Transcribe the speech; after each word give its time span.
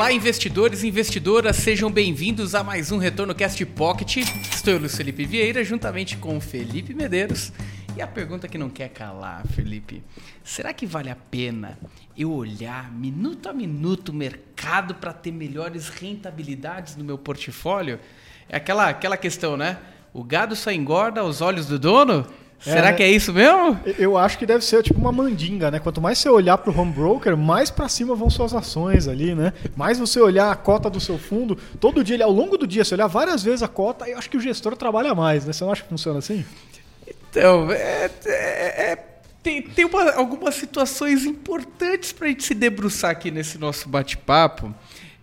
Olá, 0.00 0.10
investidores 0.14 0.82
e 0.82 0.88
investidoras, 0.88 1.56
sejam 1.56 1.90
bem-vindos 1.90 2.54
a 2.54 2.64
mais 2.64 2.90
um 2.90 2.96
Retorno 2.96 3.34
Cast 3.34 3.62
Pocket. 3.66 4.16
Estou 4.50 4.72
eu, 4.72 4.78
Luiz 4.78 4.96
Felipe 4.96 5.26
Vieira, 5.26 5.62
juntamente 5.62 6.16
com 6.16 6.38
o 6.38 6.40
Felipe 6.40 6.94
Medeiros. 6.94 7.52
E 7.94 8.00
a 8.00 8.06
pergunta 8.06 8.48
que 8.48 8.56
não 8.56 8.70
quer 8.70 8.88
calar, 8.88 9.46
Felipe: 9.48 10.02
será 10.42 10.72
que 10.72 10.86
vale 10.86 11.10
a 11.10 11.14
pena 11.14 11.78
eu 12.16 12.32
olhar 12.32 12.90
minuto 12.90 13.50
a 13.50 13.52
minuto 13.52 14.08
o 14.08 14.14
mercado 14.14 14.94
para 14.94 15.12
ter 15.12 15.32
melhores 15.32 15.90
rentabilidades 15.90 16.96
no 16.96 17.04
meu 17.04 17.18
portfólio? 17.18 18.00
É 18.48 18.56
aquela, 18.56 18.88
aquela 18.88 19.18
questão, 19.18 19.54
né? 19.54 19.76
O 20.14 20.24
gado 20.24 20.56
só 20.56 20.72
engorda 20.72 21.20
aos 21.20 21.42
olhos 21.42 21.66
do 21.66 21.78
dono? 21.78 22.26
É, 22.66 22.72
Será 22.72 22.92
que 22.92 23.02
é 23.02 23.10
isso 23.10 23.32
mesmo? 23.32 23.80
Eu 23.98 24.18
acho 24.18 24.36
que 24.38 24.44
deve 24.44 24.62
ser 24.62 24.82
tipo 24.82 25.00
uma 25.00 25.10
mandinga, 25.10 25.70
né? 25.70 25.78
Quanto 25.78 26.00
mais 26.00 26.18
você 26.18 26.28
olhar 26.28 26.58
para 26.58 26.70
o 26.70 26.78
home 26.78 26.92
broker, 26.92 27.34
mais 27.34 27.70
para 27.70 27.88
cima 27.88 28.14
vão 28.14 28.28
suas 28.28 28.52
ações 28.52 29.08
ali, 29.08 29.34
né? 29.34 29.54
Mais 29.74 29.98
você 29.98 30.20
olhar 30.20 30.50
a 30.50 30.56
cota 30.56 30.90
do 30.90 31.00
seu 31.00 31.18
fundo, 31.18 31.56
todo 31.80 32.04
dia, 32.04 32.22
ao 32.22 32.30
longo 32.30 32.58
do 32.58 32.66
dia, 32.66 32.84
você 32.84 32.94
olhar 32.94 33.06
várias 33.06 33.42
vezes 33.42 33.62
a 33.62 33.68
cota, 33.68 34.06
eu 34.06 34.18
acho 34.18 34.28
que 34.28 34.36
o 34.36 34.40
gestor 34.40 34.76
trabalha 34.76 35.14
mais, 35.14 35.46
né? 35.46 35.54
Você 35.54 35.64
não 35.64 35.72
acha 35.72 35.82
que 35.82 35.88
funciona 35.88 36.18
assim? 36.18 36.44
Então, 37.30 37.72
é, 37.72 38.10
é, 38.26 38.92
é 38.92 38.98
tem, 39.42 39.62
tem 39.62 39.86
uma, 39.86 40.10
algumas 40.12 40.54
situações 40.54 41.24
importantes 41.24 42.12
para 42.12 42.26
a 42.26 42.28
gente 42.28 42.44
se 42.44 42.52
debruçar 42.52 43.10
aqui 43.10 43.30
nesse 43.30 43.56
nosso 43.56 43.88
bate-papo. 43.88 44.74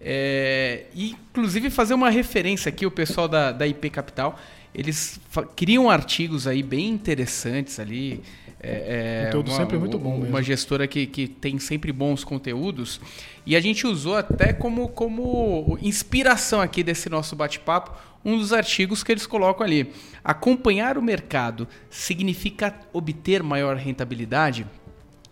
É, 0.02 0.86
e, 0.96 1.12
inclusive, 1.12 1.70
fazer 1.70 1.94
uma 1.94 2.10
referência 2.10 2.70
aqui, 2.70 2.84
o 2.84 2.92
pessoal 2.92 3.28
da, 3.28 3.52
da 3.52 3.68
IP 3.68 3.92
Capital 3.92 4.40
eles 4.78 5.20
criam 5.56 5.90
artigos 5.90 6.46
aí 6.46 6.62
bem 6.62 6.88
interessantes 6.90 7.80
ali. 7.80 8.22
É, 8.60 9.22
é 9.22 9.26
Conteúdo 9.26 9.50
uma, 9.50 9.58
sempre 9.58 9.78
muito 9.78 9.98
bom. 9.98 10.18
Mesmo. 10.18 10.30
Uma 10.30 10.44
gestora 10.44 10.88
que, 10.88 11.08
que 11.08 11.28
tem 11.28 11.58
sempre 11.58 11.92
bons 11.92 12.24
conteúdos. 12.24 13.02
E 13.44 13.56
a 13.56 13.60
gente 13.60 13.88
usou 13.88 14.16
até 14.16 14.54
como, 14.54 14.88
como 14.90 15.78
inspiração 15.82 16.62
aqui 16.62 16.84
desse 16.84 17.10
nosso 17.10 17.36
bate-papo 17.36 17.92
um 18.24 18.38
dos 18.38 18.54
artigos 18.54 19.04
que 19.04 19.12
eles 19.12 19.26
colocam 19.26 19.66
ali. 19.66 19.92
Acompanhar 20.24 20.98
o 20.98 21.02
mercado 21.02 21.68
significa 21.90 22.76
obter 22.94 23.42
maior 23.42 23.78
rentabilidade? 23.78 24.68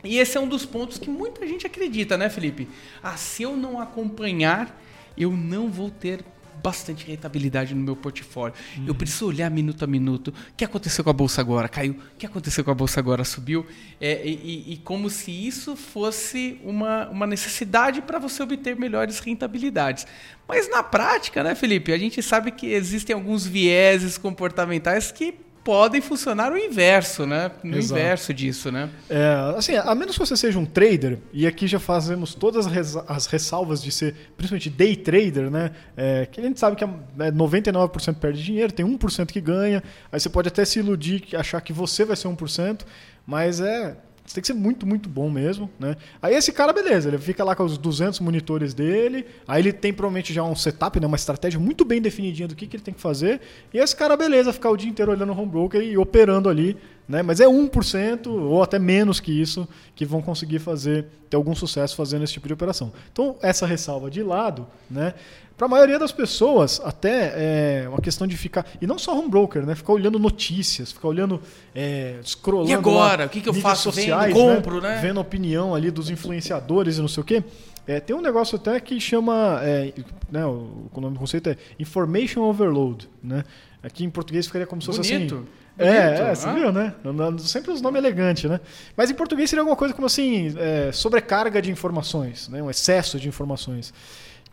E 0.04 0.18
esse 0.18 0.38
é 0.38 0.40
um 0.40 0.48
dos 0.48 0.66
pontos 0.66 0.98
que 0.98 1.09
muita 1.09 1.46
gente 1.46 1.68
acredita, 1.68 2.18
né, 2.18 2.30
Felipe? 2.30 2.68
Ah, 3.04 3.18
se 3.18 3.44
eu 3.44 3.58
não 3.58 3.80
acompanhar, 3.80 4.82
eu 5.18 5.32
não 5.32 5.70
vou 5.70 5.90
ter 5.90 6.24
bastante 6.64 7.06
rentabilidade 7.06 7.73
no 7.73 7.81
meu 7.81 7.95
portfólio. 7.95 8.56
Uhum. 8.78 8.88
Eu 8.88 8.95
preciso 8.95 9.28
olhar 9.28 9.50
minuto 9.52 9.84
a 9.84 9.88
minuto. 9.88 10.30
O 10.30 10.56
que 10.56 10.66
aconteceu 10.66 11.03
com 11.03 11.09
a 11.09 11.14
bolsa 11.14 11.42
agora? 11.42 11.67
Caiu. 11.67 11.94
O 11.94 12.17
que 12.17 12.25
aconteceu 12.25 12.64
com 12.64 12.72
a 12.72 12.75
bolsa 12.75 13.00
agora? 13.00 13.23
Subiu. 13.23 13.66
É, 14.00 14.25
e, 14.25 14.73
e, 14.73 14.78
como 14.78 15.09
se 15.09 15.31
isso 15.31 15.75
fosse 15.75 16.59
uma, 16.64 17.08
uma 17.09 17.28
necessidade 17.28 18.02
para 18.02 18.20
você 18.20 18.44
obter 18.44 18.75
melhores 18.75 19.20
rentabilidades. 19.20 20.06
Mas 20.47 20.70
na 20.70 20.84
prática, 20.84 21.44
né, 21.44 21.56
Felipe? 21.56 21.92
A 21.92 21.97
gente 21.97 22.22
sabe 22.22 22.52
que 22.52 22.67
existem 22.67 23.14
alguns 23.14 23.45
vieses 23.45 24.17
comportamentais 24.17 25.12
que 25.12 25.45
podem 25.66 26.00
funcionar 26.00 26.52
o 26.52 26.58
inverso, 26.58 27.26
né? 27.26 27.50
No 27.64 27.76
Exato. 27.76 28.00
inverso 28.00 28.34
disso, 28.36 28.72
né? 28.72 28.88
É, 29.10 29.58
assim, 29.58 29.76
a 29.76 29.96
menos 29.96 30.16
que 30.16 30.20
você 30.20 30.38
seja 30.38 30.60
um 30.60 30.66
trader, 30.66 31.18
e 31.34 31.48
aqui 31.48 31.66
já 31.66 31.80
fazemos 31.80 32.36
todas 32.36 32.68
as 33.08 33.26
ressalvas 33.26 33.82
de 33.82 33.92
ser, 33.92 34.16
principalmente 34.38 34.70
day 34.70 34.96
trader, 34.96 35.50
né? 35.50 35.72
É, 35.98 36.28
que 36.28 36.40
a 36.40 36.44
gente 36.44 36.60
sabe 36.60 36.76
que 36.76 36.86
99% 36.86 38.10
é, 38.10 38.14
perde 38.14 38.44
dinheiro, 38.44 38.72
tem 38.72 38.86
1% 38.86 39.32
que 39.32 39.42
ganha, 39.42 39.84
aí 40.12 40.20
você 40.20 40.30
pode 40.30 40.50
até 40.50 40.64
se 40.64 40.78
iludir, 40.78 41.24
achar 41.36 41.60
que 41.62 41.74
você 41.74 42.06
vai 42.06 42.16
ser 42.16 42.28
1%, 42.28 42.82
mas 43.26 43.60
é 43.60 43.98
você 44.26 44.36
tem 44.36 44.42
que 44.42 44.48
ser 44.48 44.54
muito, 44.54 44.88
muito 44.88 45.08
bom 45.08 45.30
mesmo, 45.30 45.70
né? 45.80 45.95
Aí 46.22 46.34
esse 46.34 46.52
cara, 46.52 46.73
beleza, 46.73 47.09
ele 47.09 47.18
fica 47.20 47.44
lá 47.44 47.56
com 47.56 47.64
os 47.64 47.78
200 47.78 48.20
monitores 48.20 48.74
dele, 48.74 49.25
aí 49.47 49.62
ele 49.62 49.72
tem 49.72 49.94
provavelmente 49.94 50.34
já 50.34 50.44
um 50.44 50.56
setup, 50.56 51.00
né, 51.00 51.06
uma 51.06 51.16
estratégia 51.16 51.59
muito 51.59 51.86
bem 51.86 52.02
definidinha 52.02 52.47
do 52.47 52.56
que, 52.56 52.66
que 52.66 52.75
ele 52.75 52.84
tem 52.84 52.94
que 52.94 53.02
fazer, 53.02 53.40
e 53.74 53.78
esse 53.78 53.96
cara, 53.96 54.18
beleza, 54.18 54.52
ficar 54.52 54.72
o 54.72 54.78
dia 54.78 54.90
inteiro 54.90 55.12
olhando 55.12 55.31
o 55.31 55.40
home 55.40 55.52
broker 55.52 55.81
e 55.81 55.97
operando 55.97 56.50
ali, 56.50 56.75
né? 57.08 57.22
Mas 57.22 57.40
é 57.40 57.46
1% 57.46 58.28
ou 58.28 58.64
até 58.64 58.80
menos 58.80 59.20
que 59.20 59.32
isso 59.32 59.68
que 59.96 60.06
vão 60.06 60.22
conseguir 60.22 60.60
fazer, 60.60 61.06
ter 61.30 61.38
algum 61.38 61.56
sucesso 61.56 61.96
fazendo 61.96 62.24
esse 62.24 62.34
tipo 62.34 62.48
de 62.48 62.54
operação. 62.54 62.92
Então, 63.12 63.36
essa 63.42 63.66
ressalva 63.66 64.10
de 64.10 64.24
lado, 64.24 64.68
né? 64.90 65.14
Para 65.58 65.68
a 65.68 65.70
maioria 65.70 65.98
das 65.98 66.12
pessoas, 66.12 66.82
até 66.84 67.84
é 67.84 67.90
uma 67.90 68.02
questão 68.02 68.28
de 68.28 68.36
ficar. 68.36 68.66
E 68.82 68.86
não 68.86 69.00
só 69.00 69.18
home 69.18 69.30
broker, 69.30 69.66
né? 69.66 69.74
Ficar 69.74 69.94
olhando 69.94 70.20
notícias, 70.20 70.92
ficar 70.92 71.08
olhando. 71.08 71.42
É, 71.74 72.20
scrollando. 72.24 72.72
E 72.72 72.74
agora? 72.74 73.24
Lá, 73.24 73.26
o 73.28 73.30
que, 73.30 73.40
que 73.40 73.48
eu 73.48 73.54
faço? 73.54 73.84
Sociais, 73.84 74.34
Vendo, 74.34 74.48
né? 74.48 74.56
compro, 74.56 74.82
né? 74.82 74.96
né? 74.96 75.02
Vendo 75.02 75.18
a 75.18 75.22
opinião 75.22 75.74
ali 75.74 75.90
dos 75.90 76.10
influenciadores 76.10 76.98
e 76.98 77.02
não 77.02 77.08
sei 77.08 77.22
o 77.22 77.26
quê. 77.26 77.42
É, 77.88 78.00
tem 78.00 78.16
um 78.16 78.22
negócio 78.22 78.56
até 78.56 78.79
que 78.79 79.00
chama. 79.00 79.59
É, 79.63 79.94
né, 80.31 80.46
o, 80.46 80.90
o 80.91 81.01
nome 81.01 81.13
do 81.13 81.19
conceito 81.19 81.50
é 81.50 81.57
Information 81.79 82.41
Overload. 82.41 83.09
Né? 83.23 83.44
Aqui 83.84 84.03
em 84.03 84.09
português 84.09 84.47
ficaria 84.47 84.66
como 84.66 84.81
se 84.81 84.88
fosse 84.88 85.12
Bonito. 85.12 85.35
assim. 85.35 85.66
É, 85.78 86.31
é, 86.31 86.35
você 86.35 86.51
viu, 86.53 86.72
né? 86.72 86.95
Sempre 87.40 87.72
os 87.72 87.81
nomes 87.81 88.00
elegantes, 88.00 88.50
né? 88.50 88.62
Mas 88.95 89.12
em 89.12 89.13
português 89.13 89.50
seria 89.50 89.62
alguma 89.62 89.75
coisa 89.75 89.94
como 89.94 90.07
assim, 90.07 90.53
é, 90.57 90.91
sobrecarga 90.94 91.62
de 91.62 91.69
informações, 91.69 92.47
né? 92.47 92.63
um 92.63 92.69
excesso 92.69 93.19
de 93.19 93.28
informações 93.28 93.94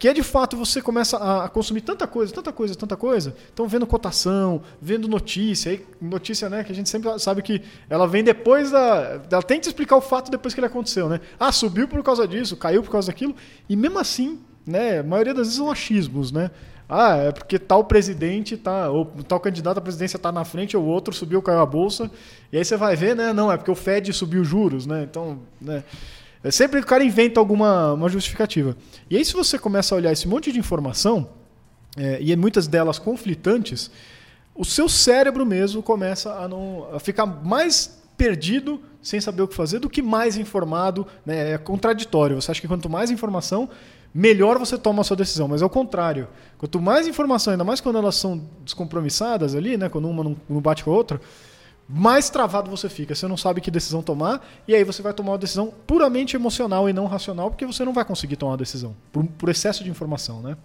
que 0.03 0.09
é 0.09 0.13
de 0.13 0.25
fato 0.25 0.57
você 0.57 0.83
começa 0.83 1.17
a 1.17 1.49
consumir 1.49 1.81
tanta 1.81 2.09
coisa, 2.09 2.35
tanta 2.35 2.53
coisa, 2.53 2.75
tanta 2.75 2.97
coisa. 2.97 3.37
Então, 3.55 3.69
vendo 3.69 3.87
cotação, 3.87 4.61
vendo 4.81 5.07
notícia, 5.07 5.81
notícia, 6.01 6.51
né, 6.51 6.65
que 6.65 6.73
a 6.73 6.75
gente 6.75 6.89
sempre 6.89 7.17
sabe 7.21 7.41
que 7.41 7.63
ela 7.89 8.09
vem 8.09 8.25
depois 8.25 8.73
da. 8.73 9.21
Ela 9.31 9.43
tenta 9.45 9.69
explicar 9.69 9.95
o 9.95 10.01
fato 10.01 10.29
depois 10.29 10.55
que 10.55 10.59
ele 10.59 10.67
aconteceu, 10.67 11.09
né? 11.09 11.21
Ah, 11.39 11.53
subiu 11.53 11.87
por 11.87 12.03
causa 12.03 12.27
disso, 12.27 12.57
caiu 12.57 12.83
por 12.83 12.91
causa 12.91 13.13
daquilo. 13.13 13.33
E 13.69 13.77
mesmo 13.77 13.97
assim, 13.97 14.41
né, 14.67 14.99
a 14.99 15.03
maioria 15.05 15.33
das 15.33 15.47
vezes 15.47 15.59
são 15.59 15.71
achismos, 15.71 16.33
né? 16.33 16.51
Ah, 16.89 17.15
é 17.19 17.31
porque 17.31 17.57
tal 17.57 17.85
presidente 17.85 18.57
tá, 18.57 18.91
ou 18.91 19.05
tal 19.29 19.39
candidato 19.39 19.79
à 19.79 19.81
presidência 19.81 20.17
está 20.17 20.33
na 20.33 20.45
frente, 20.45 20.77
ou 20.77 20.85
outro 20.85 21.15
subiu, 21.15 21.41
caiu 21.41 21.61
a 21.61 21.67
bolsa. 21.67 22.11
E 22.51 22.59
aí 22.59 22.65
você 22.65 22.77
vai 22.77 22.97
ver, 22.97 23.15
né? 23.15 23.33
Não, 23.33 23.53
é 23.53 23.57
porque 23.57 23.71
o 23.71 23.77
Fed 23.77 24.13
subiu 24.13 24.43
juros, 24.43 24.85
né? 24.85 25.07
Então, 25.09 25.39
né? 25.61 25.85
É 26.45 26.51
sempre 26.51 26.81
o 26.81 26.87
cara 26.87 27.05
inventa 27.05 27.39
alguma 27.39 27.93
uma 27.93 28.09
justificativa. 28.09 28.77
E 29.09 29.17
aí, 29.17 29.25
se 29.25 29.33
você 29.33 29.59
começa 29.59 29.95
a 29.95 29.97
olhar 29.97 30.13
esse 30.13 30.27
monte 30.27 30.51
de 30.51 30.59
informação, 30.59 31.29
é, 31.97 32.19
e 32.21 32.35
muitas 32.37 32.67
delas 32.67 32.99
conflitantes, 32.99 33.91
o 34.55 34.65
seu 34.65 34.89
cérebro 34.89 35.47
mesmo 35.47 35.83
começa 35.83 36.33
a, 36.35 36.49
não, 36.49 36.89
a 36.93 36.99
ficar 36.99 37.27
mais 37.27 38.03
perdido, 38.17 38.81
sem 39.01 39.21
saber 39.21 39.43
o 39.43 39.49
que 39.49 39.55
fazer, 39.55 39.79
do 39.79 39.89
que 39.89 40.03
mais 40.03 40.37
informado. 40.37 41.07
Né? 41.25 41.53
É 41.53 41.59
contraditório. 41.59 42.41
Você 42.41 42.51
acha 42.51 42.61
que 42.61 42.69
quanto 42.69 42.89
mais 42.89 43.11
informação, 43.11 43.69
melhor 44.15 44.59
você 44.59 44.77
toma 44.77 45.01
a 45.01 45.05
sua 45.05 45.17
decisão. 45.17 45.49
Mas 45.49 45.63
é 45.63 45.65
o 45.65 45.71
contrário. 45.71 46.29
Quanto 46.59 46.81
mais 46.81 47.07
informação, 47.07 47.53
ainda 47.53 47.65
mais 47.65 47.81
quando 47.81 47.99
elas 47.99 48.17
são 48.17 48.43
descompromissadas 48.65 49.55
ali, 49.55 49.77
né? 49.77 49.89
quando 49.89 50.09
uma 50.09 50.25
não 50.25 50.61
bate 50.61 50.85
com 50.85 50.91
a 50.91 50.95
outra, 50.95 51.21
mais 51.89 52.31
travado 52.31 52.71
você 52.71 52.89
fica. 52.89 53.15
Você 53.15 53.27
não 53.27 53.37
sabe 53.37 53.61
que 53.61 53.71
decisão 53.71 54.03
tomar, 54.03 54.47
e 54.67 54.75
aí 54.75 54.85
você 54.85 55.03
vai 55.03 55.13
tomar 55.13 55.33
uma 55.33 55.39
decisão 55.39 55.73
puramente 55.87 56.37
emocional 56.37 56.89
e 56.89 56.93
não 56.93 57.07
racional, 57.07 57.51
porque 57.51 57.67
você 57.67 57.85
não 57.85 57.93
vai 57.93 58.05
conseguir 58.05 58.37
tomar 58.37 58.53
uma 58.53 58.59
decisão, 58.59 58.97
por, 59.13 59.25
por 59.25 59.49
excesso 59.49 59.85
de 59.85 59.91
informação, 59.91 60.41
né? 60.41 60.57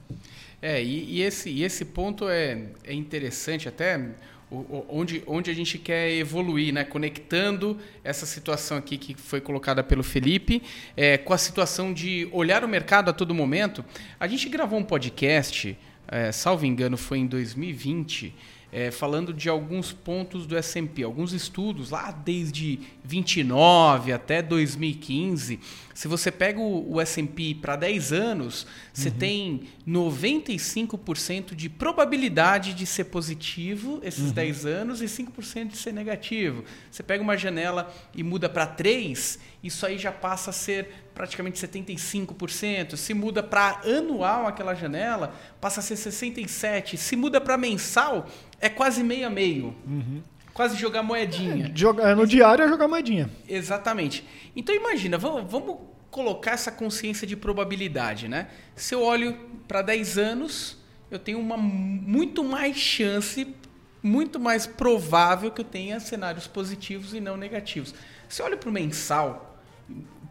É, 0.61 0.81
e, 0.81 1.17
e, 1.17 1.21
esse, 1.21 1.49
e 1.49 1.63
esse 1.63 1.85
ponto 1.85 2.27
é, 2.27 2.69
é 2.83 2.93
interessante 2.93 3.67
até 3.67 4.15
onde, 4.49 5.21
onde 5.27 5.51
a 5.51 5.53
gente 5.53 5.77
quer 5.77 6.11
evoluir, 6.13 6.73
né? 6.73 6.83
conectando 6.83 7.77
essa 8.03 8.25
situação 8.25 8.77
aqui 8.77 8.97
que 8.97 9.13
foi 9.13 9.41
colocada 9.41 9.83
pelo 9.83 10.03
Felipe 10.03 10.63
é, 10.95 11.17
com 11.17 11.33
a 11.33 11.37
situação 11.37 11.93
de 11.93 12.27
olhar 12.31 12.63
o 12.63 12.67
mercado 12.67 13.09
a 13.09 13.13
todo 13.13 13.33
momento. 13.33 13.83
A 14.19 14.27
gente 14.27 14.47
gravou 14.47 14.79
um 14.79 14.83
podcast, 14.83 15.77
é, 16.07 16.31
salvo 16.31 16.65
engano, 16.65 16.97
foi 16.97 17.19
em 17.19 17.27
2020, 17.27 18.33
é, 18.71 18.91
falando 18.91 19.33
de 19.33 19.47
alguns 19.47 19.93
pontos 19.93 20.45
do 20.45 20.57
S&P, 20.57 21.03
alguns 21.03 21.31
estudos 21.31 21.89
lá 21.89 22.11
desde 22.11 22.79
29 23.03 24.11
até 24.11 24.41
2015. 24.41 25.59
Se 25.93 26.07
você 26.07 26.31
pega 26.31 26.59
o, 26.59 26.93
o 26.93 27.01
S&P 27.01 27.55
para 27.55 27.75
10 27.75 28.11
anos, 28.11 28.67
você 28.93 29.09
uhum. 29.09 29.15
tem 29.15 29.61
95% 29.87 31.55
de 31.55 31.69
probabilidade 31.69 32.73
de 32.73 32.85
ser 32.85 33.05
positivo 33.05 33.99
esses 34.03 34.25
uhum. 34.25 34.33
10 34.33 34.65
anos 34.65 35.01
e 35.01 35.05
5% 35.05 35.67
de 35.69 35.77
ser 35.77 35.93
negativo. 35.93 36.63
Você 36.91 37.01
pega 37.01 37.23
uma 37.23 37.37
janela 37.37 37.93
e 38.13 38.21
muda 38.21 38.49
para 38.49 38.67
3, 38.67 39.39
isso 39.63 39.85
aí 39.85 39.97
já 39.97 40.11
passa 40.11 40.49
a 40.49 40.53
ser 40.53 41.06
praticamente 41.17 41.59
75%. 41.59 42.95
Se 42.95 43.11
muda 43.15 43.41
para 43.41 43.81
anual 43.83 44.45
aquela 44.45 44.75
janela, 44.75 45.33
passa 45.59 45.79
a 45.79 45.83
ser 45.83 45.95
67%. 45.95 46.95
Se 46.95 47.15
muda 47.15 47.41
para 47.41 47.57
mensal, 47.57 48.27
é 48.61 48.69
quase 48.69 49.03
meio 49.03 49.25
a 49.25 49.29
meio. 49.29 49.75
Uhum. 49.87 50.21
Quase 50.53 50.77
jogar 50.77 51.01
moedinha. 51.01 51.71
É, 51.73 51.75
joga, 51.75 52.15
no 52.15 52.27
diário 52.27 52.63
é 52.63 52.67
jogar 52.67 52.87
moedinha. 52.87 53.31
Exatamente. 53.49 54.23
Então 54.55 54.75
imagina, 54.75 55.17
vamos, 55.17 55.51
vamos 55.51 55.77
colocar 56.11 56.51
essa 56.51 56.71
consciência 56.71 57.25
de 57.25 57.35
probabilidade, 57.35 58.27
né? 58.27 58.49
Se 58.75 58.93
eu 58.93 59.01
olho 59.01 59.35
para 59.67 59.81
10 59.81 60.19
anos, 60.19 60.77
eu 61.09 61.17
tenho 61.17 61.39
uma 61.39 61.57
muito 61.57 62.43
mais 62.43 62.77
chance, 62.77 63.55
muito 64.03 64.39
mais 64.39 64.67
provável 64.67 65.49
que 65.49 65.61
eu 65.61 65.65
tenha 65.65 65.99
cenários 65.99 66.45
positivos 66.45 67.15
e 67.15 67.19
não 67.19 67.37
negativos. 67.37 67.95
Se 68.29 68.41
eu 68.41 68.45
olho 68.45 68.57
para 68.57 68.69
o 68.69 68.71
mensal, 68.71 69.47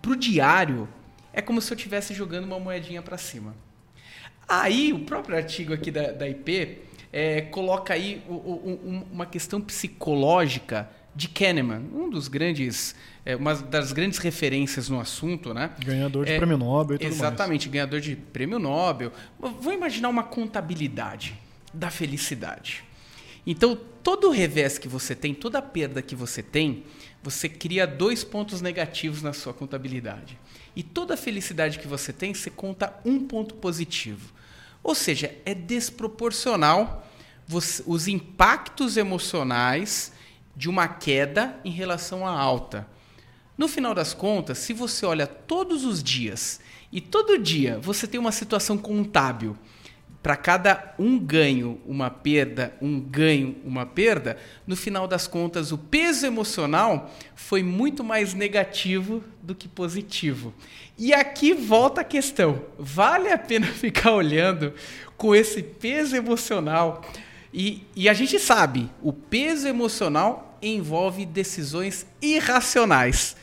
para 0.01 0.13
o 0.13 0.17
diário, 0.17 0.89
é 1.33 1.43
como 1.43 1.61
se 1.61 1.73
eu 1.73 1.77
estivesse 1.77 2.15
jogando 2.15 2.45
uma 2.45 2.59
moedinha 2.59 3.03
para 3.03 3.19
cima. 3.19 3.55
Aí, 4.49 4.93
o 4.93 5.01
próprio 5.01 5.37
artigo 5.37 5.75
aqui 5.75 5.91
da, 5.91 6.13
da 6.13 6.29
IP 6.29 6.79
é, 7.13 7.41
coloca 7.43 7.95
aí 7.95 8.23
o, 8.29 8.33
o, 8.33 9.07
uma 9.13 9.27
questão 9.27 9.61
psicológica 9.61 10.89
de 11.15 11.29
Kahneman, 11.29 11.83
um 11.95 12.11
dos 12.11 12.29
grandes, 12.29 12.95
é, 13.25 13.35
uma 13.35 13.55
das 13.55 13.93
grandes 13.93 14.19
referências 14.19 14.89
no 14.89 15.01
assunto, 15.01 15.55
né? 15.55 15.71
Ganhador 15.85 16.27
de 16.27 16.33
é, 16.33 16.37
prêmio 16.37 16.59
Nobel 16.59 16.97
e 16.97 16.99
tudo 16.99 17.09
Exatamente, 17.09 17.67
mais. 17.67 17.73
ganhador 17.73 18.01
de 18.01 18.15
prêmio 18.15 18.59
Nobel. 18.59 19.11
Vou 19.39 19.73
imaginar 19.73 20.11
uma 20.11 20.23
contabilidade 20.23 21.35
da 21.73 21.91
felicidade. 21.91 22.85
Então, 23.47 23.79
todo 24.03 24.31
revés 24.31 24.77
que 24.77 24.89
você 24.89 25.15
tem, 25.15 25.33
toda 25.33 25.63
perda 25.63 26.03
que 26.03 26.17
você 26.17 26.43
tem, 26.43 26.85
você 27.23 27.49
cria 27.49 27.87
dois 27.87 28.25
pontos 28.25 28.61
negativos 28.61 29.23
na 29.23 29.33
sua 29.33 29.55
contabilidade. 29.55 30.39
E 30.75 30.83
toda 30.83 31.17
felicidade 31.17 31.79
que 31.79 31.87
você 31.87 32.13
tem, 32.13 32.35
você 32.35 32.51
conta 32.51 32.99
um 33.05 33.27
ponto 33.27 33.55
positivo. 33.55 34.33
Ou 34.83 34.95
seja, 34.95 35.35
é 35.45 35.55
desproporcional 35.55 37.09
os 37.87 38.09
impactos 38.09 38.97
emocionais 38.97 40.13
de 40.57 40.69
uma 40.69 40.89
queda 40.89 41.59
em 41.65 41.71
relação 41.71 42.27
à 42.27 42.31
alta. 42.31 42.87
No 43.57 43.69
final 43.69 43.95
das 43.95 44.13
contas, 44.13 44.59
se 44.59 44.73
você 44.73 45.07
olha 45.07 45.27
todos 45.27 45.85
os 45.85 46.03
dias 46.03 46.61
e 46.93 47.01
todo 47.01 47.39
dia 47.39 47.79
você 47.79 48.07
tem 48.07 48.19
uma 48.19 48.33
situação 48.33 48.77
contábil 48.77 49.57
para 50.27 50.37
cada 50.37 50.93
um 50.99 51.21
ganho, 51.21 51.81
uma 51.87 52.11
perda, 52.11 52.75
um 52.83 52.99
ganho, 52.99 53.55
uma 53.65 53.87
perda, 53.87 54.37
no 54.67 54.75
final 54.75 55.07
das 55.07 55.29
contas, 55.29 55.71
o 55.71 55.79
peso 55.79 56.27
emocional 56.27 57.15
foi 57.37 57.63
muito 57.63 58.03
mais 58.03 58.35
negativo 58.35 59.23
do 59.41 59.55
que 59.55 59.69
positivo. 59.69 60.53
E 60.99 61.15
aqui 61.15 61.55
volta 61.55 62.01
a 62.01 62.05
questão: 62.05 62.61
vale 62.77 63.31
a 63.31 63.39
pena 63.39 63.69
ficar 63.71 64.15
olhando 64.15 64.75
com 65.17 65.33
esse 65.33 65.63
peso 65.63 66.17
emocional? 66.17 67.05
E, 67.55 67.85
e 67.95 68.09
a 68.09 68.13
gente 68.13 68.41
sabe, 68.41 68.91
o 69.01 69.13
peso 69.13 69.69
emocional 69.69 70.59
envolve 70.61 71.25
decisões 71.25 72.05
irracionais. 72.21 73.37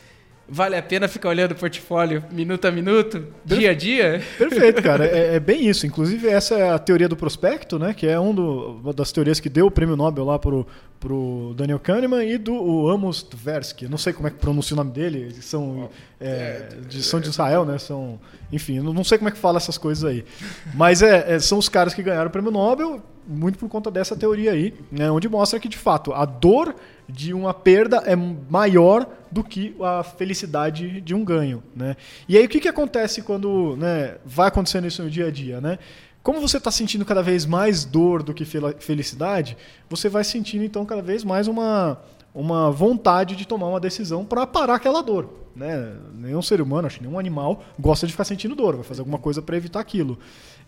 Vale 0.46 0.76
a 0.76 0.82
pena 0.82 1.08
ficar 1.08 1.30
olhando 1.30 1.52
o 1.52 1.54
portfólio 1.54 2.22
minuto 2.30 2.66
a 2.66 2.70
minuto, 2.70 3.26
dia 3.44 3.70
a 3.70 3.74
dia? 3.74 4.22
Perfeito, 4.36 4.82
cara. 4.82 5.06
É, 5.06 5.36
é, 5.36 5.40
bem 5.40 5.66
isso. 5.66 5.86
Inclusive, 5.88 6.28
essa 6.28 6.54
é 6.54 6.70
a 6.70 6.78
teoria 6.78 7.08
do 7.08 7.16
prospecto, 7.16 7.78
né? 7.78 7.94
Que 7.94 8.06
é 8.06 8.20
um 8.20 8.34
do, 8.34 8.78
uma 8.82 8.92
das 8.92 9.10
teorias 9.10 9.40
que 9.40 9.48
deu 9.48 9.66
o 9.66 9.70
prêmio 9.70 9.96
Nobel 9.96 10.24
lá 10.24 10.38
pro, 10.38 10.66
pro 11.00 11.54
Daniel 11.56 11.78
Kahneman 11.78 12.22
e 12.28 12.36
do 12.36 12.88
Amos 12.88 13.22
Tversky. 13.22 13.88
Não 13.88 13.96
sei 13.96 14.12
como 14.12 14.28
é 14.28 14.30
que 14.30 14.36
pronuncia 14.36 14.74
o 14.74 14.76
nome 14.76 14.90
dele. 14.90 15.22
Eles 15.22 15.46
são, 15.46 15.88
é, 16.20 16.68
de, 16.88 17.02
são 17.02 17.20
de 17.20 17.30
Israel, 17.30 17.64
né? 17.64 17.78
São, 17.78 18.20
enfim, 18.52 18.80
não 18.80 19.04
sei 19.04 19.16
como 19.16 19.30
é 19.30 19.32
que 19.32 19.38
fala 19.38 19.56
essas 19.56 19.78
coisas 19.78 20.04
aí. 20.04 20.26
Mas 20.74 21.00
é, 21.00 21.36
é, 21.36 21.38
são 21.38 21.56
os 21.56 21.70
caras 21.70 21.94
que 21.94 22.02
ganharam 22.02 22.28
o 22.28 22.30
prêmio 22.30 22.50
Nobel 22.50 23.02
muito 23.26 23.58
por 23.58 23.68
conta 23.68 23.90
dessa 23.90 24.16
teoria 24.16 24.52
aí, 24.52 24.74
né? 24.90 25.10
Onde 25.10 25.28
mostra 25.28 25.58
que, 25.58 25.68
de 25.68 25.78
fato, 25.78 26.12
a 26.12 26.24
dor 26.24 26.74
de 27.08 27.34
uma 27.34 27.52
perda 27.52 27.98
é 28.06 28.16
maior 28.16 29.06
do 29.30 29.42
que 29.42 29.74
a 29.80 30.02
felicidade 30.02 31.00
de 31.00 31.14
um 31.14 31.24
ganho. 31.24 31.62
Né? 31.74 31.96
E 32.28 32.36
aí 32.36 32.44
o 32.44 32.48
que, 32.48 32.60
que 32.60 32.68
acontece 32.68 33.22
quando 33.22 33.76
né, 33.76 34.16
vai 34.24 34.48
acontecendo 34.48 34.86
isso 34.86 35.02
no 35.02 35.10
dia 35.10 35.26
a 35.26 35.30
dia? 35.30 35.60
Né? 35.60 35.78
Como 36.22 36.40
você 36.40 36.56
está 36.56 36.70
sentindo 36.70 37.04
cada 37.04 37.22
vez 37.22 37.44
mais 37.44 37.84
dor 37.84 38.22
do 38.22 38.32
que 38.32 38.44
felicidade, 38.44 39.56
você 39.88 40.08
vai 40.08 40.24
sentindo 40.24 40.64
então 40.64 40.86
cada 40.86 41.02
vez 41.02 41.22
mais 41.22 41.46
uma, 41.46 42.00
uma 42.34 42.70
vontade 42.70 43.36
de 43.36 43.46
tomar 43.46 43.68
uma 43.68 43.80
decisão 43.80 44.24
para 44.24 44.46
parar 44.46 44.76
aquela 44.76 45.02
dor. 45.02 45.28
Né? 45.54 45.94
Nenhum 46.14 46.40
ser 46.40 46.60
humano, 46.60 46.86
acho 46.86 46.98
que 46.98 47.04
nenhum 47.04 47.18
animal 47.18 47.62
gosta 47.78 48.06
de 48.06 48.12
ficar 48.12 48.24
sentindo 48.24 48.54
dor, 48.54 48.76
vai 48.76 48.84
fazer 48.84 49.02
alguma 49.02 49.18
coisa 49.18 49.42
para 49.42 49.56
evitar 49.56 49.80
aquilo. 49.80 50.18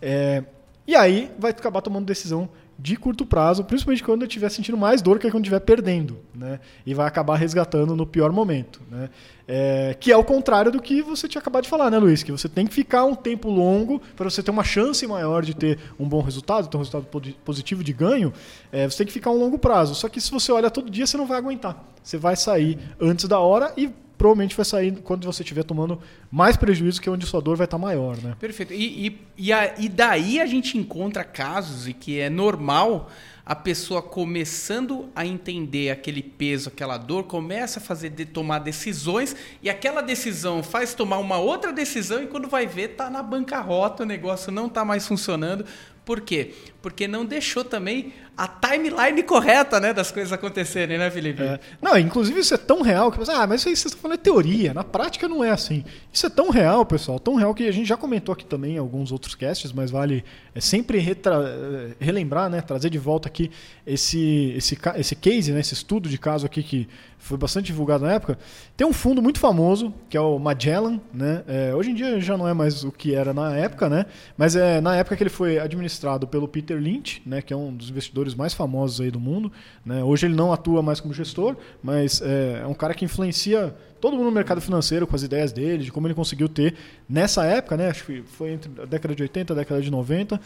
É, 0.01 0.45
e 0.87 0.95
aí 0.95 1.31
vai 1.39 1.51
acabar 1.51 1.81
tomando 1.81 2.07
decisão 2.07 2.49
de 2.79 2.95
curto 2.97 3.25
prazo, 3.25 3.65
principalmente 3.65 4.05
quando 4.05 4.23
eu 4.23 4.29
estiver 4.29 4.51
sentindo 4.51 4.77
mais 4.77 5.01
dor 5.01 5.19
que 5.19 5.31
quando 5.31 5.45
estiver 5.45 5.61
perdendo, 5.61 6.19
né? 6.35 6.61
E 6.85 6.93
vai 6.93 7.07
acabar 7.07 7.37
resgatando 7.37 7.97
no 7.97 8.07
pior 8.07 8.31
momento, 8.31 8.83
né? 8.91 9.09
É, 9.49 9.97
que 9.99 10.13
é 10.13 10.17
o 10.17 10.23
contrário 10.23 10.71
do 10.71 10.81
que 10.83 11.01
você 11.01 11.27
tinha 11.27 11.41
acabado 11.41 11.63
de 11.63 11.71
falar, 11.71 11.91
né, 11.91 11.99
Luiz? 11.99 12.23
Que 12.23 12.31
você 12.31 12.49
tem 12.49 12.67
que 12.67 12.75
ficar 12.75 13.05
um 13.05 13.15
tempo 13.15 13.49
longo 13.49 14.01
para 14.15 14.29
você 14.29 14.43
ter 14.43 14.51
uma 14.51 14.65
chance 14.65 15.07
maior 15.07 15.43
de 15.43 15.55
ter 15.55 15.79
um 15.99 16.07
bom 16.07 16.21
resultado, 16.21 16.69
ter 16.69 16.77
um 16.77 16.81
resultado 16.81 17.07
positivo 17.45 17.83
de 17.83 17.95
ganho. 17.95 18.33
É, 18.71 18.89
você 18.89 18.99
tem 18.99 19.07
que 19.07 19.13
ficar 19.13 19.31
um 19.31 19.39
longo 19.39 19.59
prazo. 19.59 19.95
Só 19.95 20.09
que 20.09 20.21
se 20.21 20.31
você 20.31 20.53
olha 20.53 20.71
todo 20.71 20.91
dia, 20.91 21.07
você 21.07 21.17
não 21.17 21.27
vai 21.27 21.39
aguentar. 21.39 21.83
Você 22.03 22.19
vai 22.19 22.37
sair 22.37 22.79
antes 23.01 23.27
da 23.27 23.39
hora 23.39 23.73
e 23.77 23.91
provavelmente 24.17 24.57
vai 24.57 24.65
sair 24.65 24.97
quando 25.03 25.25
você 25.25 25.43
estiver 25.43 25.63
tomando 25.65 26.01
mais 26.31 26.57
prejuízo, 26.57 27.01
que 27.01 27.09
é 27.09 27.13
onde 27.13 27.27
sua 27.27 27.41
dor 27.41 27.57
vai 27.57 27.67
estar 27.67 27.79
maior. 27.79 28.17
Né? 28.17 28.35
Perfeito. 28.39 28.73
E, 28.73 29.07
e, 29.07 29.21
e, 29.37 29.53
a, 29.53 29.75
e 29.79 29.89
daí 29.89 30.41
a 30.41 30.47
gente 30.47 30.79
encontra 30.79 31.25
casos 31.25 31.87
e 31.87 31.93
que 31.93 32.19
é 32.19 32.31
normal 32.31 33.11
a 33.47 33.55
pessoa 33.55 34.03
começando 34.03 35.09
a 35.15 35.25
entender 35.25 35.91
aquele 35.91 36.21
peso, 36.21 36.69
aquela 36.69 36.99
dor, 36.99 37.25
começa 37.25 37.79
a 37.79 37.83
fazer 37.83 38.11
de, 38.11 38.25
tomar 38.25 38.59
decisões 38.59 39.37
e 39.63 39.71
aquela 39.71 40.01
decisão 40.01 40.65
faz 40.65 40.95
tomar 40.95 41.19
uma 41.19 41.39
outra 41.39 41.73
decisão 41.73 42.21
e 42.21 42.27
quando 42.27 42.49
vai 42.49 42.67
ver 42.67 42.97
tá 42.97 43.09
na 43.09 43.23
bancarrota, 43.23 44.03
o 44.03 44.07
negócio 44.07 44.51
não 44.51 44.67
está 44.67 44.85
mais 44.85 45.07
funcionando. 45.07 45.65
Por 46.07 46.21
quê? 46.21 46.53
Porque 46.81 47.09
não 47.09 47.27
deixou 47.27 47.65
também 47.65 48.13
a 48.37 48.47
timeline 48.47 49.23
correta, 49.25 49.81
né, 49.81 49.93
das 49.93 50.13
coisas 50.13 50.33
acontecerem, 50.33 50.99
né, 50.99 51.11
Felipe? 51.11 51.43
É. 51.43 51.59
Não, 51.83 51.99
inclusive 51.99 52.39
isso 52.39 52.55
é 52.55 52.59
tão 52.59 52.81
real 52.81 53.11
que 53.11 53.19
você, 53.19 53.33
ah, 53.33 53.45
mas 53.47 53.61
isso 53.61 53.69
aí 53.69 53.75
vocês 53.75 53.87
estão 53.87 54.03
falando 54.03 54.19
de 54.19 54.23
teoria, 54.23 54.73
na 54.73 54.85
prática 54.85 55.27
não 55.27 55.43
é 55.43 55.51
assim. 55.51 55.85
Isso 56.13 56.27
é 56.27 56.31
tão 56.31 56.51
real, 56.51 56.87
pessoal, 56.87 57.19
tão 57.19 57.35
real 57.35 57.53
que 57.55 57.67
a 57.67 57.73
gente 57.73 57.89
já 57.89 57.97
comentou 57.97 58.33
aqui 58.33 58.45
também 58.45 58.75
em 58.75 58.79
alguns 58.79 59.11
outros 59.11 59.35
casts, 59.35 59.73
mas 59.73 59.91
vale 59.91 60.23
é 60.55 60.61
sempre 60.61 60.99
retra... 60.99 61.97
relembrar, 61.99 62.49
né, 62.49 62.61
trazer 62.61 62.89
de 62.89 62.99
volta 62.99 63.27
aqui 63.27 63.51
esse, 63.85 64.55
esse, 64.57 64.79
esse 64.97 65.17
case, 65.17 65.53
né, 65.53 65.59
esse 65.59 65.75
estudo 65.75 66.09
de 66.09 66.19
caso 66.19 66.47
aqui 66.47 66.63
que 66.63 66.89
foi 67.19 67.37
bastante 67.37 67.67
divulgado 67.67 68.05
na 68.05 68.13
época. 68.13 68.39
Tem 68.77 68.87
um 68.87 68.93
fundo 68.93 69.21
muito 69.21 69.41
famoso, 69.41 69.93
que 70.09 70.17
é 70.17 70.21
o 70.21 70.39
Magellan, 70.39 71.01
né? 71.13 71.43
É, 71.49 71.75
hoje 71.75 71.91
em 71.91 71.95
dia 71.95 72.21
já 72.21 72.37
não 72.37 72.47
é 72.47 72.55
mais 72.55 72.85
o 72.85 72.93
que 72.93 73.15
era 73.15 73.35
na 73.35 73.57
época, 73.57 73.89
né? 73.89 74.07
Mas 74.37 74.55
é 74.55 74.81
na 74.81 74.95
época 74.95 75.17
que 75.17 75.23
ele 75.25 75.31
foi 75.31 75.59
administrado 75.59 75.96
pelo 76.27 76.47
Peter 76.47 76.79
Lynch, 76.79 77.23
né, 77.25 77.41
que 77.43 77.53
é 77.53 77.57
um 77.57 77.75
dos 77.75 77.91
investidores 77.91 78.35
mais 78.35 78.55
famosos 78.55 79.01
aí 79.01 79.11
do 79.11 79.21
mundo. 79.21 79.51
Né? 79.85 80.03
Hoje 80.03 80.27
ele 80.27 80.35
não 80.35 80.53
atua 80.53 80.83
mais 80.83 81.01
como 81.01 81.15
gestor, 81.15 81.57
mas 81.83 82.21
é, 82.23 82.61
é 82.63 82.67
um 82.67 82.75
cara 82.75 82.95
que 82.95 83.05
influencia 83.05 83.75
todo 84.01 84.17
mundo 84.17 84.27
no 84.27 84.33
mercado 84.33 84.61
financeiro 84.61 85.07
com 85.07 85.17
as 85.17 85.23
ideias 85.23 85.53
dele, 85.53 85.85
de 85.85 85.93
como 85.93 86.07
ele 86.07 86.15
conseguiu 86.15 86.49
ter 86.49 86.75
nessa 87.09 87.45
época, 87.45 87.77
né? 87.77 87.89
Acho 87.89 88.05
que 88.05 88.23
foi 88.23 88.53
entre 88.53 88.71
a 88.81 88.85
década 88.85 89.15
de 89.15 89.23
80 89.23 89.53
e 89.53 89.55
a 89.55 89.57
década 89.57 89.81
de 89.81 89.91
90 89.91 90.41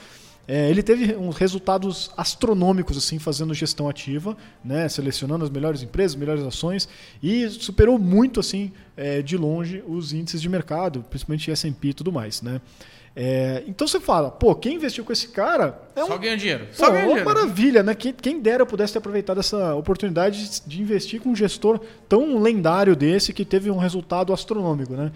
é, 0.52 0.68
ele 0.68 0.82
teve 0.82 1.14
uns 1.14 1.36
resultados 1.36 2.10
astronômicos 2.16 2.96
assim 2.96 3.20
fazendo 3.20 3.54
gestão 3.54 3.88
ativa, 3.88 4.36
né, 4.64 4.88
selecionando 4.88 5.44
as 5.44 5.50
melhores 5.50 5.80
empresas, 5.80 6.16
melhores 6.16 6.42
ações 6.42 6.88
e 7.22 7.48
superou 7.48 7.98
muito 8.00 8.40
assim 8.40 8.72
é, 8.96 9.22
de 9.22 9.36
longe 9.36 9.80
os 9.86 10.12
índices 10.12 10.42
de 10.42 10.48
mercado, 10.48 11.04
principalmente 11.08 11.52
S&P 11.52 11.88
e 11.88 11.94
tudo 11.94 12.10
mais, 12.10 12.42
né? 12.42 12.60
É, 13.14 13.64
então 13.66 13.88
você 13.88 13.98
fala, 13.98 14.30
pô, 14.30 14.54
quem 14.54 14.76
investiu 14.76 15.04
com 15.04 15.12
esse 15.12 15.28
cara 15.28 15.82
é 15.96 16.04
um, 16.04 16.06
só 16.06 16.18
ganha 16.18 16.36
dinheiro. 16.36 16.68
Só 16.70 16.86
pô, 16.86 16.92
ganha 16.92 17.04
uma 17.04 17.16
dinheiro. 17.16 17.28
maravilha, 17.28 17.82
né? 17.82 17.94
Quem, 17.94 18.12
quem 18.12 18.40
dera 18.40 18.62
eu 18.62 18.66
pudesse 18.66 18.92
ter 18.92 18.98
aproveitado 18.98 19.40
essa 19.40 19.74
oportunidade 19.74 20.48
de, 20.48 20.62
de 20.66 20.80
investir 20.80 21.20
com 21.20 21.30
um 21.30 21.36
gestor 21.36 21.80
tão 22.08 22.40
lendário 22.40 22.94
desse 22.94 23.32
que 23.32 23.44
teve 23.44 23.70
um 23.70 23.78
resultado 23.78 24.32
astronômico, 24.32 24.94
né? 24.94 25.12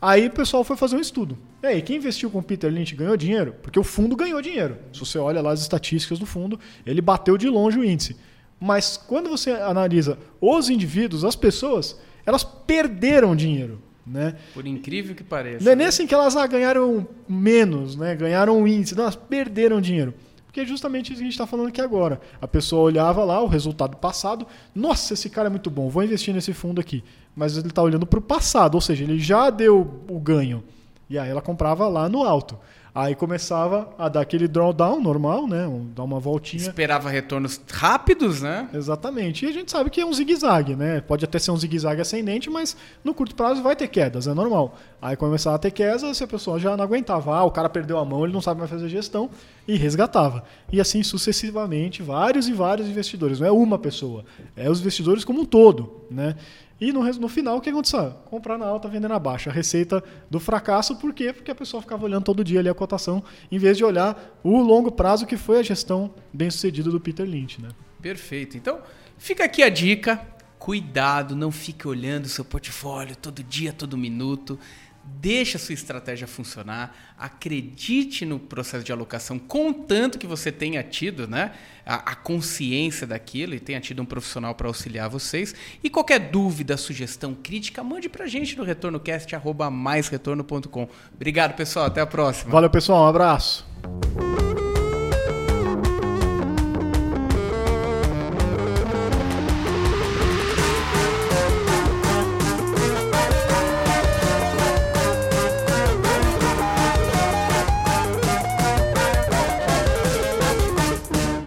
Aí 0.00 0.26
o 0.26 0.30
pessoal 0.30 0.64
foi 0.64 0.76
fazer 0.76 0.96
um 0.96 1.00
estudo. 1.00 1.38
E 1.62 1.66
aí, 1.66 1.82
quem 1.82 1.96
investiu 1.96 2.28
com 2.28 2.38
o 2.38 2.42
Peter 2.42 2.68
Lynch 2.72 2.92
ganhou 2.96 3.16
dinheiro? 3.16 3.54
Porque 3.62 3.78
o 3.78 3.84
fundo 3.84 4.16
ganhou 4.16 4.42
dinheiro. 4.42 4.76
Se 4.92 4.98
você 4.98 5.16
olha 5.16 5.40
lá 5.40 5.52
as 5.52 5.60
estatísticas 5.60 6.18
do 6.18 6.26
fundo, 6.26 6.58
ele 6.84 7.00
bateu 7.00 7.38
de 7.38 7.48
longe 7.48 7.78
o 7.78 7.84
índice. 7.84 8.16
Mas 8.58 8.96
quando 8.96 9.30
você 9.30 9.52
analisa 9.52 10.18
os 10.40 10.68
indivíduos, 10.68 11.24
as 11.24 11.36
pessoas, 11.36 11.96
elas 12.26 12.42
perderam 12.42 13.36
dinheiro. 13.36 13.80
Né? 14.06 14.34
Por 14.52 14.66
incrível 14.66 15.14
que 15.14 15.22
pareça. 15.22 15.64
Não 15.64 15.72
é 15.72 15.76
nem 15.76 15.86
assim 15.86 16.06
que 16.06 16.14
elas 16.14 16.36
ah, 16.36 16.46
ganharam 16.46 17.06
menos, 17.28 17.94
né? 17.96 18.16
ganharam 18.16 18.60
o 18.60 18.66
índice. 18.66 18.96
Não, 18.96 19.04
elas 19.04 19.16
perderam 19.16 19.80
dinheiro. 19.80 20.12
Porque 20.52 20.60
é 20.60 20.64
justamente 20.66 21.06
isso 21.06 21.16
que 21.16 21.22
a 21.22 21.24
gente 21.24 21.32
está 21.32 21.46
falando 21.46 21.68
aqui 21.68 21.80
agora. 21.80 22.20
A 22.38 22.46
pessoa 22.46 22.82
olhava 22.82 23.24
lá 23.24 23.40
o 23.42 23.46
resultado 23.46 23.96
passado, 23.96 24.46
nossa, 24.74 25.14
esse 25.14 25.30
cara 25.30 25.46
é 25.46 25.50
muito 25.50 25.70
bom, 25.70 25.88
vou 25.88 26.04
investir 26.04 26.34
nesse 26.34 26.52
fundo 26.52 26.78
aqui. 26.78 27.02
Mas 27.34 27.56
ele 27.56 27.68
está 27.68 27.80
olhando 27.80 28.04
para 28.04 28.18
o 28.18 28.22
passado, 28.22 28.74
ou 28.74 28.80
seja, 28.82 29.02
ele 29.02 29.18
já 29.18 29.48
deu 29.48 30.04
o 30.10 30.20
ganho. 30.20 30.62
E 31.08 31.18
aí 31.18 31.30
ela 31.30 31.40
comprava 31.40 31.88
lá 31.88 32.06
no 32.06 32.22
alto. 32.22 32.58
Aí 32.94 33.14
começava 33.14 33.88
a 33.96 34.06
dar 34.06 34.20
aquele 34.20 34.46
drawdown 34.46 35.00
normal, 35.00 35.46
né? 35.46 35.66
Dar 35.96 36.02
uma 36.02 36.20
voltinha. 36.20 36.60
Esperava 36.60 37.08
retornos 37.08 37.58
rápidos, 37.70 38.42
né? 38.42 38.68
Exatamente. 38.74 39.46
E 39.46 39.48
a 39.48 39.52
gente 39.52 39.70
sabe 39.70 39.88
que 39.88 39.98
é 39.98 40.04
um 40.04 40.12
zigue-zague, 40.12 40.76
né? 40.76 41.00
Pode 41.00 41.24
até 41.24 41.38
ser 41.38 41.52
um 41.52 41.56
zigue-zague 41.56 42.02
ascendente, 42.02 42.50
mas 42.50 42.76
no 43.02 43.14
curto 43.14 43.34
prazo 43.34 43.62
vai 43.62 43.74
ter 43.74 43.88
quedas, 43.88 44.26
é 44.26 44.34
normal. 44.34 44.76
Aí 45.00 45.16
começava 45.16 45.56
a 45.56 45.58
ter 45.58 45.70
quedas, 45.70 46.14
se 46.14 46.22
a 46.22 46.26
pessoa 46.26 46.60
já 46.60 46.76
não 46.76 46.84
aguentava. 46.84 47.34
Ah, 47.34 47.44
o 47.44 47.50
cara 47.50 47.70
perdeu 47.70 47.98
a 47.98 48.04
mão, 48.04 48.24
ele 48.24 48.32
não 48.34 48.42
sabe 48.42 48.58
mais 48.58 48.70
fazer 48.70 48.90
gestão, 48.90 49.30
e 49.66 49.74
resgatava. 49.74 50.44
E 50.70 50.78
assim 50.78 51.02
sucessivamente, 51.02 52.02
vários 52.02 52.46
e 52.46 52.52
vários 52.52 52.86
investidores. 52.88 53.40
Não 53.40 53.46
é 53.46 53.52
uma 53.52 53.78
pessoa, 53.78 54.22
é 54.54 54.68
os 54.70 54.80
investidores 54.80 55.24
como 55.24 55.40
um 55.40 55.44
todo, 55.46 56.04
né? 56.10 56.36
E 56.82 56.92
no, 56.92 57.04
no 57.04 57.28
final, 57.28 57.58
o 57.58 57.60
que 57.60 57.70
aconteceu? 57.70 58.10
Comprar 58.24 58.58
na 58.58 58.66
alta, 58.66 58.88
vender 58.88 59.06
na 59.06 59.16
baixa. 59.16 59.50
A 59.50 59.52
receita 59.52 60.02
do 60.28 60.40
fracasso, 60.40 60.96
por 60.96 61.14
quê? 61.14 61.32
Porque 61.32 61.48
a 61.48 61.54
pessoa 61.54 61.80
ficava 61.80 62.04
olhando 62.04 62.24
todo 62.24 62.42
dia 62.42 62.58
ali 62.58 62.68
a 62.68 62.74
cotação, 62.74 63.22
em 63.52 63.56
vez 63.56 63.76
de 63.76 63.84
olhar 63.84 64.36
o 64.42 64.60
longo 64.60 64.90
prazo 64.90 65.24
que 65.24 65.36
foi 65.36 65.60
a 65.60 65.62
gestão 65.62 66.12
bem 66.32 66.50
sucedida 66.50 66.90
do 66.90 66.98
Peter 66.98 67.24
Lynch. 67.24 67.62
Né? 67.62 67.68
Perfeito. 68.00 68.56
Então, 68.56 68.80
fica 69.16 69.44
aqui 69.44 69.62
a 69.62 69.68
dica. 69.68 70.20
Cuidado, 70.58 71.36
não 71.36 71.52
fique 71.52 71.86
olhando 71.86 72.24
o 72.24 72.28
seu 72.28 72.44
portfólio 72.44 73.14
todo 73.14 73.44
dia, 73.44 73.72
todo 73.72 73.96
minuto. 73.96 74.58
Deixa 75.04 75.56
a 75.56 75.60
sua 75.60 75.72
estratégia 75.72 76.26
funcionar, 76.26 77.14
acredite 77.18 78.24
no 78.24 78.38
processo 78.38 78.84
de 78.84 78.92
alocação, 78.92 79.38
contanto 79.38 80.18
que 80.18 80.26
você 80.26 80.52
tenha 80.52 80.82
tido 80.82 81.26
né, 81.26 81.52
a, 81.84 82.12
a 82.12 82.14
consciência 82.14 83.06
daquilo 83.06 83.54
e 83.54 83.60
tenha 83.60 83.80
tido 83.80 84.02
um 84.02 84.04
profissional 84.04 84.54
para 84.54 84.68
auxiliar 84.68 85.08
vocês. 85.08 85.54
E 85.82 85.90
qualquer 85.90 86.18
dúvida, 86.18 86.76
sugestão, 86.76 87.34
crítica, 87.34 87.82
mande 87.82 88.08
para 88.08 88.24
a 88.24 88.28
gente 88.28 88.56
no 88.56 88.64
retornocast.com. 88.64 90.88
Obrigado, 91.14 91.54
pessoal. 91.54 91.86
Até 91.86 92.00
a 92.00 92.06
próxima. 92.06 92.52
Valeu, 92.52 92.70
pessoal. 92.70 93.04
Um 93.04 93.08
abraço. 93.08 93.66